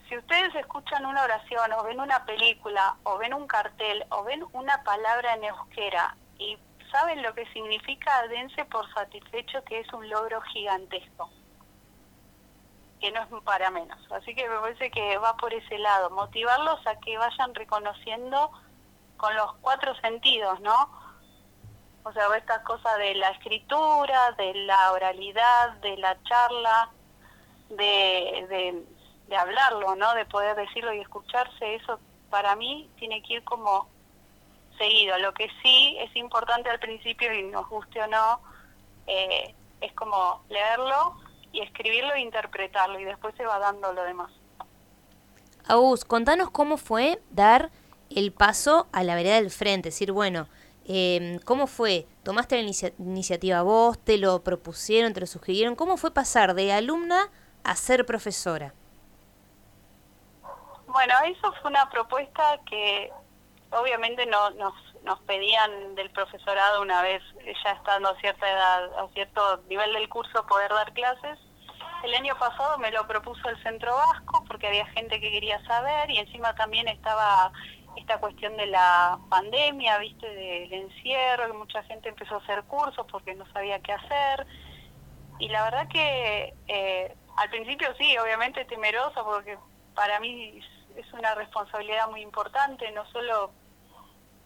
si 0.10 0.18
ustedes 0.18 0.56
escuchan 0.56 1.06
una 1.06 1.24
oración 1.24 1.72
o 1.74 1.84
ven 1.84 2.00
una 2.00 2.26
película 2.26 2.96
o 3.04 3.20
ven 3.20 3.36
un 3.36 3.46
cartel 3.46 4.04
o 4.10 4.24
ven 4.24 4.44
una 4.54 4.84
palabra 4.84 5.36
en 5.36 5.44
euskera 5.44 6.16
y 6.40 6.58
saben 6.96 7.22
lo 7.22 7.34
que 7.34 7.46
significa, 7.48 8.26
dense 8.30 8.64
por 8.66 8.90
satisfecho 8.94 9.62
que 9.66 9.82
es 9.82 9.94
un 9.94 10.10
logro 10.10 10.40
gigantesco, 10.42 11.30
que 13.02 13.12
no 13.12 13.22
es 13.22 13.44
para 13.44 13.70
menos. 13.70 14.00
Así 14.14 14.34
que 14.34 14.48
me 14.48 14.58
parece 14.60 14.90
que 14.92 15.18
va 15.18 15.36
por 15.36 15.54
ese 15.54 15.78
lado, 15.78 16.10
motivarlos 16.12 16.80
a 16.88 16.96
que 17.02 17.18
vayan 17.18 17.54
reconociendo 17.54 18.50
con 19.18 19.36
los 19.36 19.56
cuatro 19.56 19.94
sentidos, 19.96 20.62
¿no? 20.62 20.90
O 22.04 22.14
sea, 22.14 22.28
esta 22.38 22.64
cosa 22.64 22.96
de 22.98 23.16
la 23.16 23.30
escritura, 23.32 24.32
de 24.38 24.54
la 24.54 24.94
oralidad, 24.94 25.72
de 25.82 25.98
la 25.98 26.18
charla, 26.24 26.90
de, 27.72 28.46
de, 28.48 28.86
de 29.28 29.36
hablarlo, 29.36 29.96
¿no? 29.98 30.14
De 30.14 30.26
poder 30.28 30.56
decirlo 30.56 30.94
y 30.94 31.02
escucharse, 31.02 31.76
eso 31.76 32.00
para 32.30 32.56
mí 32.56 32.90
tiene 32.98 33.22
que 33.22 33.34
ir 33.34 33.44
como 33.44 33.90
seguido. 34.78 35.18
Lo 35.20 35.34
que 35.34 35.50
sí 35.62 35.98
es 36.00 36.16
importante 36.16 36.70
al 36.70 36.80
principio, 36.80 37.34
y 37.34 37.44
nos 37.44 37.68
guste 37.70 38.02
o 38.02 38.08
no, 38.08 38.40
eh, 39.08 39.54
es 39.82 39.94
como 39.94 40.44
leerlo 40.50 41.18
y 41.52 41.62
escribirlo 41.62 42.14
e 42.14 42.22
interpretarlo, 42.22 43.00
y 43.00 43.06
después 43.06 43.34
se 43.36 43.46
va 43.46 43.60
dando 43.60 43.94
lo 43.94 44.04
demás. 44.04 44.32
Agus, 45.68 46.06
contanos 46.06 46.52
cómo 46.52 46.78
fue 46.78 47.22
dar 47.32 47.72
el 48.10 48.32
paso 48.32 48.88
a 48.92 49.04
la 49.04 49.16
vereda 49.16 49.36
del 49.36 49.52
frente, 49.52 49.90
es 49.90 49.96
decir, 49.96 50.12
bueno, 50.12 50.48
eh, 50.88 51.40
¿cómo 51.46 51.66
fue? 51.66 52.06
¿Tomaste 52.24 52.62
la 52.62 52.70
iniciativa 53.00 53.64
vos? 53.64 53.98
¿Te 53.98 54.18
lo 54.18 54.44
propusieron? 54.44 55.14
¿Te 55.14 55.22
lo 55.22 55.26
sugirieron? 55.26 55.76
¿Cómo 55.76 55.98
fue 55.98 56.12
pasar 56.12 56.54
de 56.54 56.72
alumna 56.72 57.30
a 57.64 57.76
ser 57.76 58.06
profesora? 58.06 58.74
Bueno, 60.88 61.14
eso 61.26 61.52
fue 61.62 61.72
una 61.72 61.90
propuesta 61.90 62.60
que 62.70 63.12
obviamente 63.76 64.26
no, 64.26 64.50
nos, 64.52 64.74
pedían 65.28 65.96
del 65.96 66.10
profesorado 66.12 66.82
una 66.82 67.02
vez 67.02 67.22
ya 67.64 67.72
estando 67.72 68.10
a 68.10 68.20
cierta 68.20 68.50
edad, 68.50 69.00
a 69.00 69.08
cierto 69.14 69.64
nivel 69.70 69.94
del 69.94 70.10
curso 70.10 70.46
poder 70.48 70.72
dar 70.72 70.94
clases. 70.94 71.40
El 72.04 72.14
año 72.16 72.38
pasado 72.38 72.78
me 72.80 72.92
lo 72.92 73.06
propuso 73.08 73.48
el 73.50 73.62
Centro 73.64 73.96
Vasco 73.96 74.44
porque 74.48 74.68
había 74.68 74.86
gente 74.88 75.20
que 75.20 75.32
quería 75.32 75.64
saber 75.66 76.10
y 76.10 76.18
encima 76.18 76.56
también 76.56 76.88
estaba 76.88 77.52
esta 77.96 78.20
cuestión 78.20 78.58
de 78.58 78.68
la 78.68 79.18
pandemia, 79.30 79.98
viste, 80.00 80.28
del 80.28 80.74
encierro, 80.74 81.48
que 81.48 81.54
mucha 81.54 81.84
gente 81.84 82.10
empezó 82.10 82.36
a 82.36 82.40
hacer 82.40 82.64
cursos 82.64 83.06
porque 83.12 83.36
no 83.36 83.46
sabía 83.54 83.80
qué 83.80 83.94
hacer. 83.94 84.46
Y 85.40 85.50
la 85.50 85.64
verdad 85.64 85.88
que 85.88 86.54
eh, 86.68 87.16
al 87.38 87.50
principio 87.50 87.88
sí, 87.98 88.18
obviamente 88.18 88.66
temerosa 88.66 89.24
porque 89.24 89.58
para 89.94 90.20
mí 90.20 90.60
es 90.96 91.14
una 91.14 91.36
responsabilidad 91.36 92.10
muy 92.10 92.22
importante, 92.22 92.92
no 92.92 93.06
solo 93.12 93.52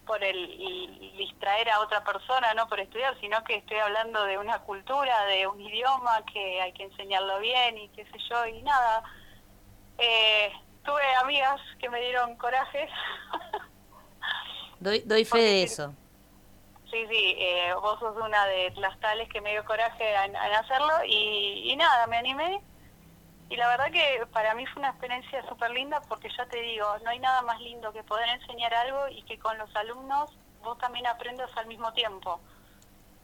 por 0.06 0.22
el 0.22 1.16
distraer 1.16 1.70
a 1.70 1.80
otra 1.80 2.02
persona, 2.02 2.52
no 2.54 2.68
por 2.68 2.80
estudiar, 2.80 3.18
sino 3.20 3.42
que 3.44 3.56
estoy 3.56 3.78
hablando 3.78 4.24
de 4.24 4.38
una 4.38 4.60
cultura, 4.60 5.24
de 5.26 5.46
un 5.46 5.60
idioma 5.60 6.24
que 6.32 6.60
hay 6.60 6.72
que 6.72 6.84
enseñarlo 6.84 7.38
bien 7.38 7.78
y 7.78 7.88
qué 7.90 8.04
sé 8.06 8.18
yo, 8.28 8.46
y 8.46 8.62
nada. 8.62 9.02
Eh, 9.98 10.52
tuve 10.84 11.02
amigas 11.22 11.60
que 11.78 11.88
me 11.88 12.00
dieron 12.00 12.36
coraje. 12.36 12.88
doy, 14.80 15.00
doy 15.00 15.24
fe 15.24 15.38
de 15.38 15.62
eso. 15.62 15.94
Sí, 16.90 17.06
sí, 17.08 17.36
eh, 17.38 17.72
vos 17.80 18.00
sos 18.00 18.16
una 18.16 18.46
de 18.46 18.72
las 18.76 18.98
tales 18.98 19.28
que 19.28 19.40
me 19.40 19.52
dio 19.52 19.64
coraje 19.64 20.12
en, 20.24 20.34
hacerlo 20.34 21.04
y, 21.06 21.70
y 21.70 21.76
nada, 21.76 22.08
me 22.08 22.16
animé 22.16 22.60
y 23.50 23.56
la 23.56 23.68
verdad 23.68 23.90
que 23.90 24.24
para 24.32 24.54
mí 24.54 24.64
fue 24.66 24.80
una 24.80 24.90
experiencia 24.90 25.44
súper 25.48 25.72
linda 25.72 26.00
porque 26.08 26.28
ya 26.36 26.46
te 26.46 26.62
digo, 26.62 26.86
no 27.02 27.10
hay 27.10 27.18
nada 27.18 27.42
más 27.42 27.60
lindo 27.60 27.92
que 27.92 28.04
poder 28.04 28.28
enseñar 28.28 28.72
algo 28.72 29.08
y 29.08 29.22
que 29.24 29.40
con 29.40 29.58
los 29.58 29.74
alumnos 29.74 30.30
vos 30.62 30.78
también 30.78 31.08
aprendas 31.08 31.50
al 31.56 31.66
mismo 31.66 31.92
tiempo. 31.92 32.40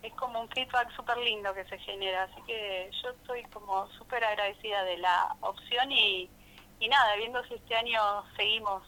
Es 0.02 0.12
como 0.14 0.40
un 0.40 0.48
feedback 0.48 0.90
súper 0.96 1.18
lindo 1.18 1.54
que 1.54 1.64
se 1.66 1.78
genera, 1.78 2.24
así 2.24 2.42
que 2.44 2.90
yo 3.02 3.10
estoy 3.10 3.44
como 3.44 3.88
súper 3.92 4.24
agradecida 4.24 4.82
de 4.82 4.98
la 4.98 5.36
opción 5.42 5.92
y, 5.92 6.28
y 6.80 6.88
nada, 6.88 7.14
viendo 7.16 7.44
si 7.44 7.54
este 7.54 7.76
año 7.76 8.00
seguimos 8.36 8.82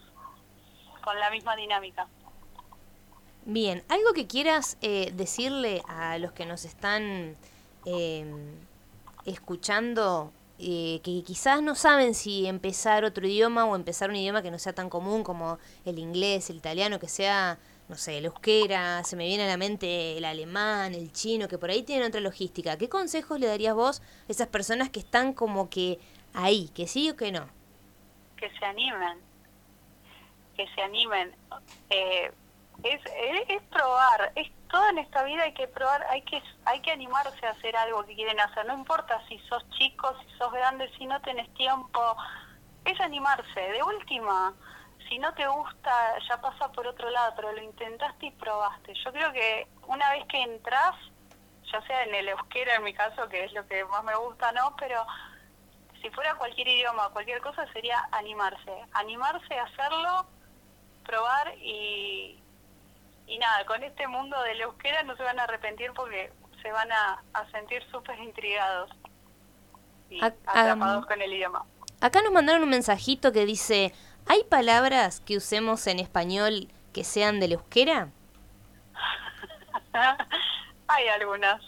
con 1.05 1.19
la 1.21 1.31
misma 1.31 1.55
dinámica. 1.55 2.09
Bien, 3.45 3.85
algo 3.89 4.13
que 4.13 4.27
quieras 4.27 4.77
eh, 4.83 5.13
decirle 5.15 5.83
a 5.89 6.19
los 6.19 6.33
que 6.33 6.47
nos 6.47 6.65
están 6.65 7.37
eh, 7.87 8.27
escuchando 9.25 10.33
eh, 10.61 11.01
que 11.05 11.23
quizás 11.23 11.63
no 11.63 11.77
saben 11.77 12.15
si 12.15 12.47
empezar 12.47 13.05
otro 13.05 13.27
idioma 13.27 13.65
o 13.65 13.77
empezar 13.77 14.11
un 14.11 14.17
idioma 14.17 14.43
que 14.43 14.51
no 14.51 14.59
sea 14.59 14.73
tan 14.73 14.91
común 14.91 15.23
como 15.23 15.59
el 15.85 15.99
inglés, 15.99 16.51
el 16.51 16.57
italiano, 16.57 16.99
que 16.99 17.09
sea, 17.09 17.59
no 17.89 17.95
sé, 17.95 18.19
el 18.19 18.25
euskera, 18.25 19.05
se 19.05 19.15
me 19.15 19.27
viene 19.27 19.45
a 19.45 19.47
la 19.47 19.57
mente 19.57 20.19
el 20.19 20.25
alemán, 20.25 20.95
el 20.95 21.13
chino, 21.13 21.47
que 21.47 21.59
por 21.59 21.71
ahí 21.71 21.85
tienen 21.85 22.09
otra 22.09 22.21
logística. 22.21 22.77
¿Qué 22.77 22.89
consejos 22.89 23.39
le 23.39 23.47
darías 23.47 23.75
vos 23.75 24.01
a 24.01 24.33
esas 24.33 24.49
personas 24.49 24.91
que 24.91 24.99
están 24.99 25.33
como 25.33 25.71
que 25.71 26.01
ahí, 26.35 26.71
que 26.75 26.89
sí 26.89 27.09
o 27.09 27.17
que 27.17 27.31
no? 27.31 27.49
Que 28.37 28.51
se 28.59 28.65
animen, 28.65 29.19
que 30.57 30.67
se 30.75 30.83
animen. 30.83 31.33
Eh, 31.91 32.33
es, 32.83 33.01
es, 33.49 33.63
probar, 33.65 34.33
es 34.37 34.49
todo 34.69 34.89
en 34.91 34.99
esta 34.99 35.25
vida 35.25 35.43
hay 35.43 35.55
que 35.55 35.67
probar, 35.67 36.05
hay 36.11 36.23
que 36.23 36.43
hay 36.65 36.81
que 36.81 36.93
animarse 36.93 37.47
a 37.47 37.51
hacer 37.51 37.77
algo 37.77 38.05
que 38.05 38.15
quieren 38.15 38.39
hacer, 38.39 38.67
no 38.67 38.75
importa 38.75 39.21
si 39.29 39.39
sos 39.41 39.69
chico, 39.71 40.15
si 40.23 40.39
sos 40.39 40.53
grande, 40.53 40.91
si 40.97 41.07
no 41.07 41.21
tenés 41.23 41.53
tiempo, 41.55 42.17
es 42.85 43.01
animarse, 43.01 43.61
de 43.61 43.83
última, 43.83 44.55
si 45.09 45.19
no 45.19 45.33
te 45.35 45.47
gusta 45.47 46.19
ya 46.29 46.41
pasa 46.41 46.71
por 46.73 46.87
otro 46.87 47.11
lado, 47.11 47.33
pero 47.37 47.53
lo 47.53 47.63
intentaste 47.63 48.27
y 48.27 48.31
probaste. 48.33 48.95
Yo 49.05 49.13
creo 49.13 49.33
que 49.33 49.67
una 49.87 50.11
vez 50.13 50.25
que 50.27 50.41
entras, 50.43 50.95
ya 51.73 51.83
sea 51.83 52.05
en 52.05 52.15
el 52.15 52.29
euskera 52.29 52.77
en 52.77 52.85
mi 52.85 52.95
caso, 52.95 53.29
que 53.29 53.45
es 53.45 53.53
lo 53.53 53.67
que 53.67 53.85
más 53.87 54.05
me 54.05 54.15
gusta, 54.17 54.53
¿no? 54.53 54.77
Pero 54.79 55.05
si 56.01 56.11
fuera 56.11 56.35
cualquier 56.37 56.69
idioma, 56.69 57.09
cualquier 57.11 57.41
cosa, 57.41 57.67
sería 57.73 58.09
animarse, 58.13 58.73
animarse 58.93 59.59
a 59.59 59.65
hacerlo, 59.65 60.27
probar 61.05 61.55
y, 61.59 62.41
y 63.29 63.39
nada, 63.39 63.65
con 63.67 63.83
este 63.83 64.07
mundo 64.09 64.41
de 64.43 64.55
la 64.55 64.65
euskera 64.65 65.03
no 65.03 65.17
se 65.17 65.23
van 65.23 65.39
a 65.39 65.45
arrepentir 65.45 65.93
porque 65.93 66.33
se 66.63 66.73
van 66.73 66.91
a, 66.91 67.23
sentir 67.53 67.83
súper 67.91 68.19
intrigados 68.19 68.91
y 70.11 70.21
atrapados 70.23 71.07
con 71.07 71.21
el 71.21 71.33
idioma. 71.33 71.65
Acá 72.01 72.23
nos 72.23 72.33
mandaron 72.33 72.63
un 72.63 72.71
mensajito 72.71 73.33
que 73.33 73.45
dice, 73.45 73.93
¿hay 74.27 74.45
palabras 74.45 75.21
que 75.21 75.37
usemos 75.37 75.87
en 75.87 75.99
español 75.99 76.69
que 76.93 77.05
sean 77.05 77.41
de 77.41 77.49
la 77.49 77.55
euskera? 77.55 78.09
hay 80.89 81.09
algunas. 81.09 81.63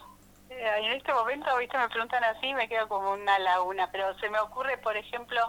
Eh, 0.49 0.73
en 0.79 0.93
este 0.93 1.13
momento, 1.13 1.57
viste, 1.59 1.79
me 1.79 1.89
preguntan 1.89 2.25
así 2.25 2.53
me 2.55 2.69
quedo 2.69 2.89
como 2.89 3.13
una 3.13 3.39
laguna, 3.39 3.89
pero 3.93 4.19
se 4.19 4.29
me 4.29 4.39
ocurre, 4.41 4.79
por 4.79 4.97
ejemplo, 4.97 5.41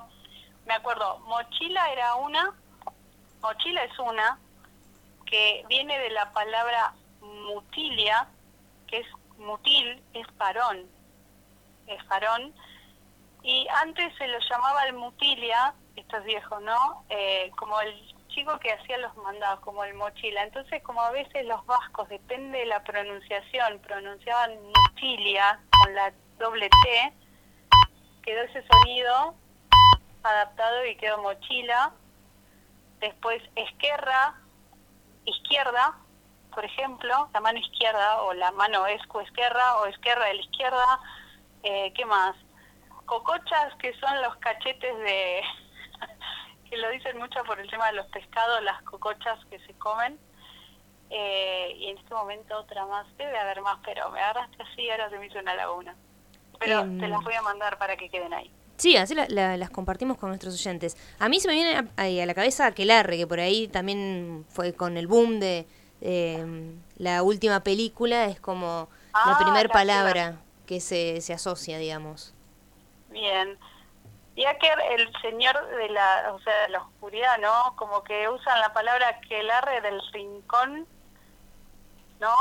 me 0.65 0.73
acuerdo, 0.73 1.19
mochila 1.19 1.91
era 1.91 2.15
una, 2.15 2.53
mochila 3.41 3.83
es 3.83 3.97
una, 3.99 4.37
que 5.31 5.65
viene 5.69 5.97
de 5.97 6.11
la 6.11 6.31
palabra 6.33 6.93
mutilia, 7.21 8.27
que 8.87 8.99
es 8.99 9.07
mutil, 9.37 10.03
es 10.13 10.27
parón, 10.33 10.85
es 11.87 12.03
parón, 12.03 12.53
y 13.41 13.67
antes 13.81 14.13
se 14.17 14.27
lo 14.27 14.37
llamaba 14.39 14.83
el 14.83 14.93
mutilia, 14.93 15.73
esto 15.95 16.17
es 16.17 16.25
viejo, 16.25 16.59
¿no? 16.59 17.05
Eh, 17.09 17.49
como 17.57 17.79
el 17.81 17.93
chico 18.27 18.59
que 18.59 18.73
hacía 18.73 18.97
los 18.99 19.15
mandados, 19.17 19.61
como 19.61 19.83
el 19.83 19.93
mochila. 19.95 20.43
Entonces, 20.43 20.81
como 20.83 21.01
a 21.01 21.11
veces 21.11 21.45
los 21.45 21.65
vascos, 21.65 22.07
depende 22.09 22.59
de 22.59 22.65
la 22.65 22.83
pronunciación, 22.83 23.79
pronunciaban 23.79 24.57
mutilia 24.61 25.59
con 25.83 25.95
la 25.95 26.13
doble 26.37 26.69
T, 26.69 27.13
quedó 28.23 28.41
ese 28.43 28.63
sonido 28.67 29.35
adaptado 30.23 30.85
y 30.85 30.95
quedó 30.97 31.21
mochila. 31.21 31.93
Después, 32.99 33.41
esquerra, 33.55 34.35
izquierda, 35.31 35.97
por 36.53 36.63
ejemplo, 36.65 37.29
la 37.33 37.39
mano 37.41 37.59
izquierda 37.59 38.21
o 38.23 38.33
la 38.33 38.51
mano 38.51 38.85
esco 38.87 39.21
izquierda 39.21 39.77
o 39.77 39.87
izquierda 39.87 40.25
de 40.25 40.33
la 40.35 40.41
izquierda, 40.41 40.99
eh, 41.63 41.91
¿qué 41.95 42.05
más? 42.05 42.35
Cocochas, 43.05 43.73
que 43.79 43.93
son 43.99 44.21
los 44.21 44.35
cachetes 44.37 44.97
de, 44.99 45.41
que 46.69 46.77
lo 46.77 46.89
dicen 46.91 47.17
mucho 47.17 47.43
por 47.45 47.59
el 47.59 47.69
tema 47.69 47.87
de 47.87 47.93
los 47.93 48.05
pescados, 48.07 48.61
las 48.63 48.81
cocochas 48.83 49.43
que 49.49 49.59
se 49.59 49.73
comen. 49.77 50.19
eh, 51.13 51.73
y 51.77 51.89
en 51.89 51.97
este 51.97 52.13
momento 52.13 52.57
otra 52.57 52.85
más, 52.85 53.05
debe 53.17 53.37
haber 53.37 53.59
más, 53.61 53.77
pero 53.83 54.09
me 54.11 54.21
agarraste 54.21 54.63
así 54.63 54.83
y 54.83 54.89
ahora 54.91 55.09
se 55.09 55.19
me 55.19 55.25
hizo 55.27 55.39
una 55.39 55.55
laguna. 55.55 55.93
Pero 56.57 56.79
Em. 56.81 56.99
te 56.99 57.07
las 57.09 57.21
voy 57.21 57.33
a 57.33 57.41
mandar 57.41 57.77
para 57.77 57.97
que 57.97 58.09
queden 58.09 58.33
ahí. 58.33 58.49
Sí, 58.81 58.97
así 58.97 59.13
la- 59.13 59.27
la- 59.29 59.57
las 59.57 59.69
compartimos 59.69 60.17
con 60.17 60.29
nuestros 60.29 60.55
oyentes. 60.55 60.97
A 61.19 61.29
mí 61.29 61.39
se 61.39 61.47
me 61.47 61.53
viene 61.53 61.75
a, 61.75 61.85
a 62.03 62.25
la 62.25 62.33
cabeza 62.33 62.65
Aquelarre, 62.65 63.15
que 63.15 63.27
por 63.27 63.39
ahí 63.39 63.67
también 63.67 64.43
fue 64.49 64.73
con 64.73 64.97
el 64.97 65.05
boom 65.05 65.39
de 65.39 65.67
eh, 66.01 66.43
la 66.97 67.21
última 67.21 67.59
película, 67.59 68.25
es 68.25 68.39
como 68.39 68.89
la 69.13 69.19
Ah, 69.33 69.37
primer 69.43 69.67
la 69.67 69.71
palabra 69.73 70.35
que 70.65 70.79
se, 70.79 71.21
se 71.21 71.31
asocia, 71.31 71.77
digamos. 71.77 72.33
Bien. 73.09 73.55
Y 74.35 74.45
Aker, 74.45 74.79
el 74.97 75.11
señor 75.21 75.55
de 75.77 75.89
la, 75.89 76.31
o 76.33 76.39
sea, 76.39 76.61
de 76.63 76.69
la 76.69 76.79
oscuridad, 76.81 77.37
¿no? 77.37 77.75
Como 77.75 78.03
que 78.03 78.27
usan 78.29 78.59
la 78.61 78.73
palabra 78.73 79.09
aquelarre 79.09 79.81
del 79.81 80.01
rincón, 80.11 80.87
¿no? 82.19 82.33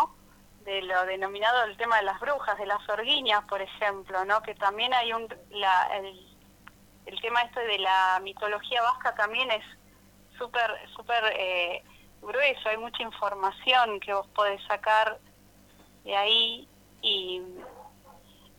De 0.65 0.81
lo 0.83 1.05
denominado 1.05 1.65
el 1.65 1.77
tema 1.77 1.97
de 1.99 2.05
las 2.05 2.19
brujas, 2.19 2.57
de 2.59 2.65
las 2.65 2.89
orguiñas, 2.89 3.45
por 3.45 3.61
ejemplo, 3.61 4.25
¿no? 4.25 4.41
Que 4.43 4.55
también 4.55 4.95
hay 4.95 5.13
un, 5.13 5.29
la, 5.51 5.99
el, 5.99 6.30
el 7.07 7.21
tema 7.21 7.43
este 7.43 7.61
de 7.67 7.79
la 7.79 8.21
mitología 8.23 8.83
vasca 8.83 9.15
también 9.15 9.51
es 9.51 9.65
súper, 10.39 10.71
súper 10.95 11.25
eh, 11.37 11.83
grueso, 12.21 12.69
hay 12.69 12.77
mucha 12.77 13.03
información 13.03 14.01
que 14.01 14.15
vos 14.15 14.27
podés 14.29 14.63
sacar 14.65 15.19
de 16.05 16.17
ahí 16.17 16.69
y 17.03 17.43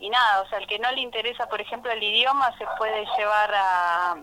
y 0.01 0.09
nada, 0.09 0.41
o 0.41 0.47
sea, 0.49 0.57
el 0.57 0.65
que 0.65 0.79
no 0.79 0.91
le 0.91 1.01
interesa, 1.01 1.47
por 1.47 1.61
ejemplo, 1.61 1.91
el 1.91 2.01
idioma 2.01 2.57
se 2.57 2.65
puede 2.79 3.05
llevar 3.17 3.53
a, 3.53 4.15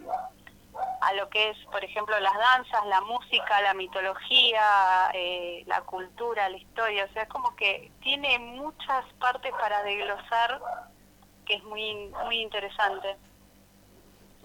a 1.00 1.12
lo 1.12 1.28
que 1.30 1.50
es, 1.50 1.56
por 1.66 1.84
ejemplo, 1.84 2.18
las 2.18 2.34
danzas, 2.34 2.84
la 2.86 3.00
música, 3.02 3.60
la 3.62 3.74
mitología, 3.74 5.10
eh, 5.14 5.62
la 5.66 5.82
cultura, 5.82 6.48
la 6.48 6.56
historia, 6.56 7.04
o 7.08 7.12
sea, 7.12 7.22
es 7.22 7.28
como 7.28 7.54
que 7.54 7.92
tiene 8.00 8.40
muchas 8.40 9.04
partes 9.20 9.52
para 9.52 9.84
desglosar 9.84 10.60
que 11.46 11.54
es 11.54 11.62
muy, 11.62 12.12
muy 12.24 12.40
interesante. 12.40 13.16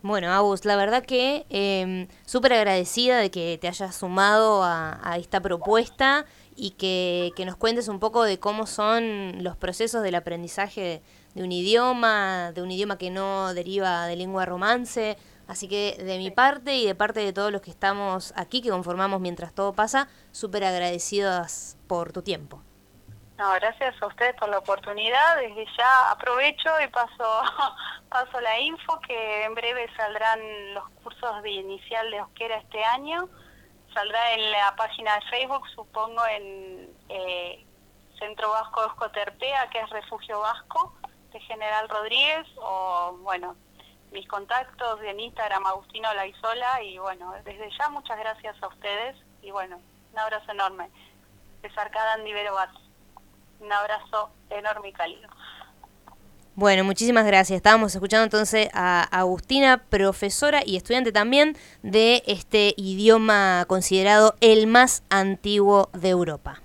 Bueno, 0.03 0.33
Agus, 0.33 0.65
la 0.65 0.75
verdad 0.75 1.05
que 1.05 1.45
eh, 1.49 2.09
súper 2.25 2.51
agradecida 2.51 3.19
de 3.19 3.31
que 3.31 3.57
te 3.57 3.69
hayas 3.69 3.95
sumado 3.95 4.61
a, 4.61 4.99
a 5.01 5.17
esta 5.17 5.39
propuesta 5.39 6.25
y 6.57 6.71
que, 6.71 7.31
que 7.37 7.45
nos 7.45 7.55
cuentes 7.55 7.87
un 7.87 8.01
poco 8.01 8.23
de 8.25 8.37
cómo 8.37 8.67
son 8.67 9.41
los 9.41 9.55
procesos 9.55 10.03
del 10.03 10.15
aprendizaje 10.15 11.01
de 11.35 11.43
un 11.43 11.53
idioma, 11.53 12.51
de 12.53 12.61
un 12.61 12.69
idioma 12.69 12.97
que 12.97 13.11
no 13.11 13.53
deriva 13.53 14.05
de 14.05 14.17
lengua 14.17 14.45
romance. 14.45 15.15
Así 15.47 15.69
que 15.69 15.95
de 15.97 16.17
mi 16.17 16.31
parte 16.31 16.75
y 16.75 16.85
de 16.85 16.95
parte 16.95 17.21
de 17.21 17.31
todos 17.31 17.53
los 17.53 17.61
que 17.61 17.71
estamos 17.71 18.33
aquí, 18.35 18.61
que 18.61 18.71
conformamos 18.71 19.21
mientras 19.21 19.53
todo 19.53 19.71
pasa, 19.71 20.09
súper 20.33 20.65
agradecidas 20.65 21.77
por 21.87 22.11
tu 22.11 22.21
tiempo. 22.23 22.61
No, 23.43 23.51
gracias 23.55 24.01
a 24.01 24.07
ustedes 24.07 24.33
por 24.35 24.47
la 24.47 24.59
oportunidad. 24.59 25.35
Desde 25.35 25.65
ya 25.77 26.11
aprovecho 26.11 26.69
y 26.81 26.87
paso, 26.87 27.41
paso 28.09 28.39
la 28.39 28.57
info 28.57 28.97
que 29.01 29.43
en 29.43 29.53
breve 29.53 29.93
saldrán 29.97 30.73
los 30.73 30.89
cursos 31.03 31.43
de 31.43 31.49
inicial 31.49 32.09
de 32.09 32.21
Osquera 32.21 32.55
este 32.55 32.81
año. 32.85 33.27
Saldrá 33.93 34.31
en 34.35 34.49
la 34.49 34.73
página 34.77 35.15
de 35.15 35.21
Facebook, 35.29 35.67
supongo, 35.75 36.25
en 36.25 36.95
eh, 37.09 37.65
Centro 38.17 38.49
Vasco 38.49 38.85
Escoterpea, 38.85 39.69
que 39.71 39.79
es 39.81 39.89
Refugio 39.89 40.39
Vasco, 40.39 40.95
de 41.33 41.41
General 41.41 41.89
Rodríguez, 41.89 42.47
o 42.61 43.17
bueno, 43.23 43.57
mis 44.13 44.25
contactos 44.29 45.01
en 45.01 45.19
Instagram, 45.19 45.65
Agustino 45.65 46.13
Laizola, 46.13 46.81
y 46.81 46.97
bueno, 46.97 47.33
desde 47.43 47.69
ya 47.77 47.89
muchas 47.89 48.17
gracias 48.17 48.55
a 48.63 48.67
ustedes, 48.67 49.17
y 49.41 49.51
bueno, 49.51 49.81
un 50.13 50.17
abrazo 50.17 50.49
enorme. 50.49 50.89
De 51.61 51.69
Sarcada 51.73 52.13
Andivero. 52.13 52.57
Un 53.63 53.71
abrazo 53.71 54.29
enorme 54.49 54.89
y 54.89 54.93
cálido. 54.93 55.29
Bueno, 56.55 56.83
muchísimas 56.83 57.25
gracias. 57.25 57.57
Estábamos 57.57 57.95
escuchando 57.95 58.25
entonces 58.25 58.67
a 58.73 59.03
Agustina, 59.03 59.85
profesora 59.89 60.61
y 60.65 60.75
estudiante 60.75 61.11
también 61.11 61.57
de 61.81 62.23
este 62.27 62.73
idioma 62.77 63.65
considerado 63.67 64.35
el 64.41 64.67
más 64.67 65.03
antiguo 65.09 65.89
de 65.93 66.09
Europa. 66.09 66.61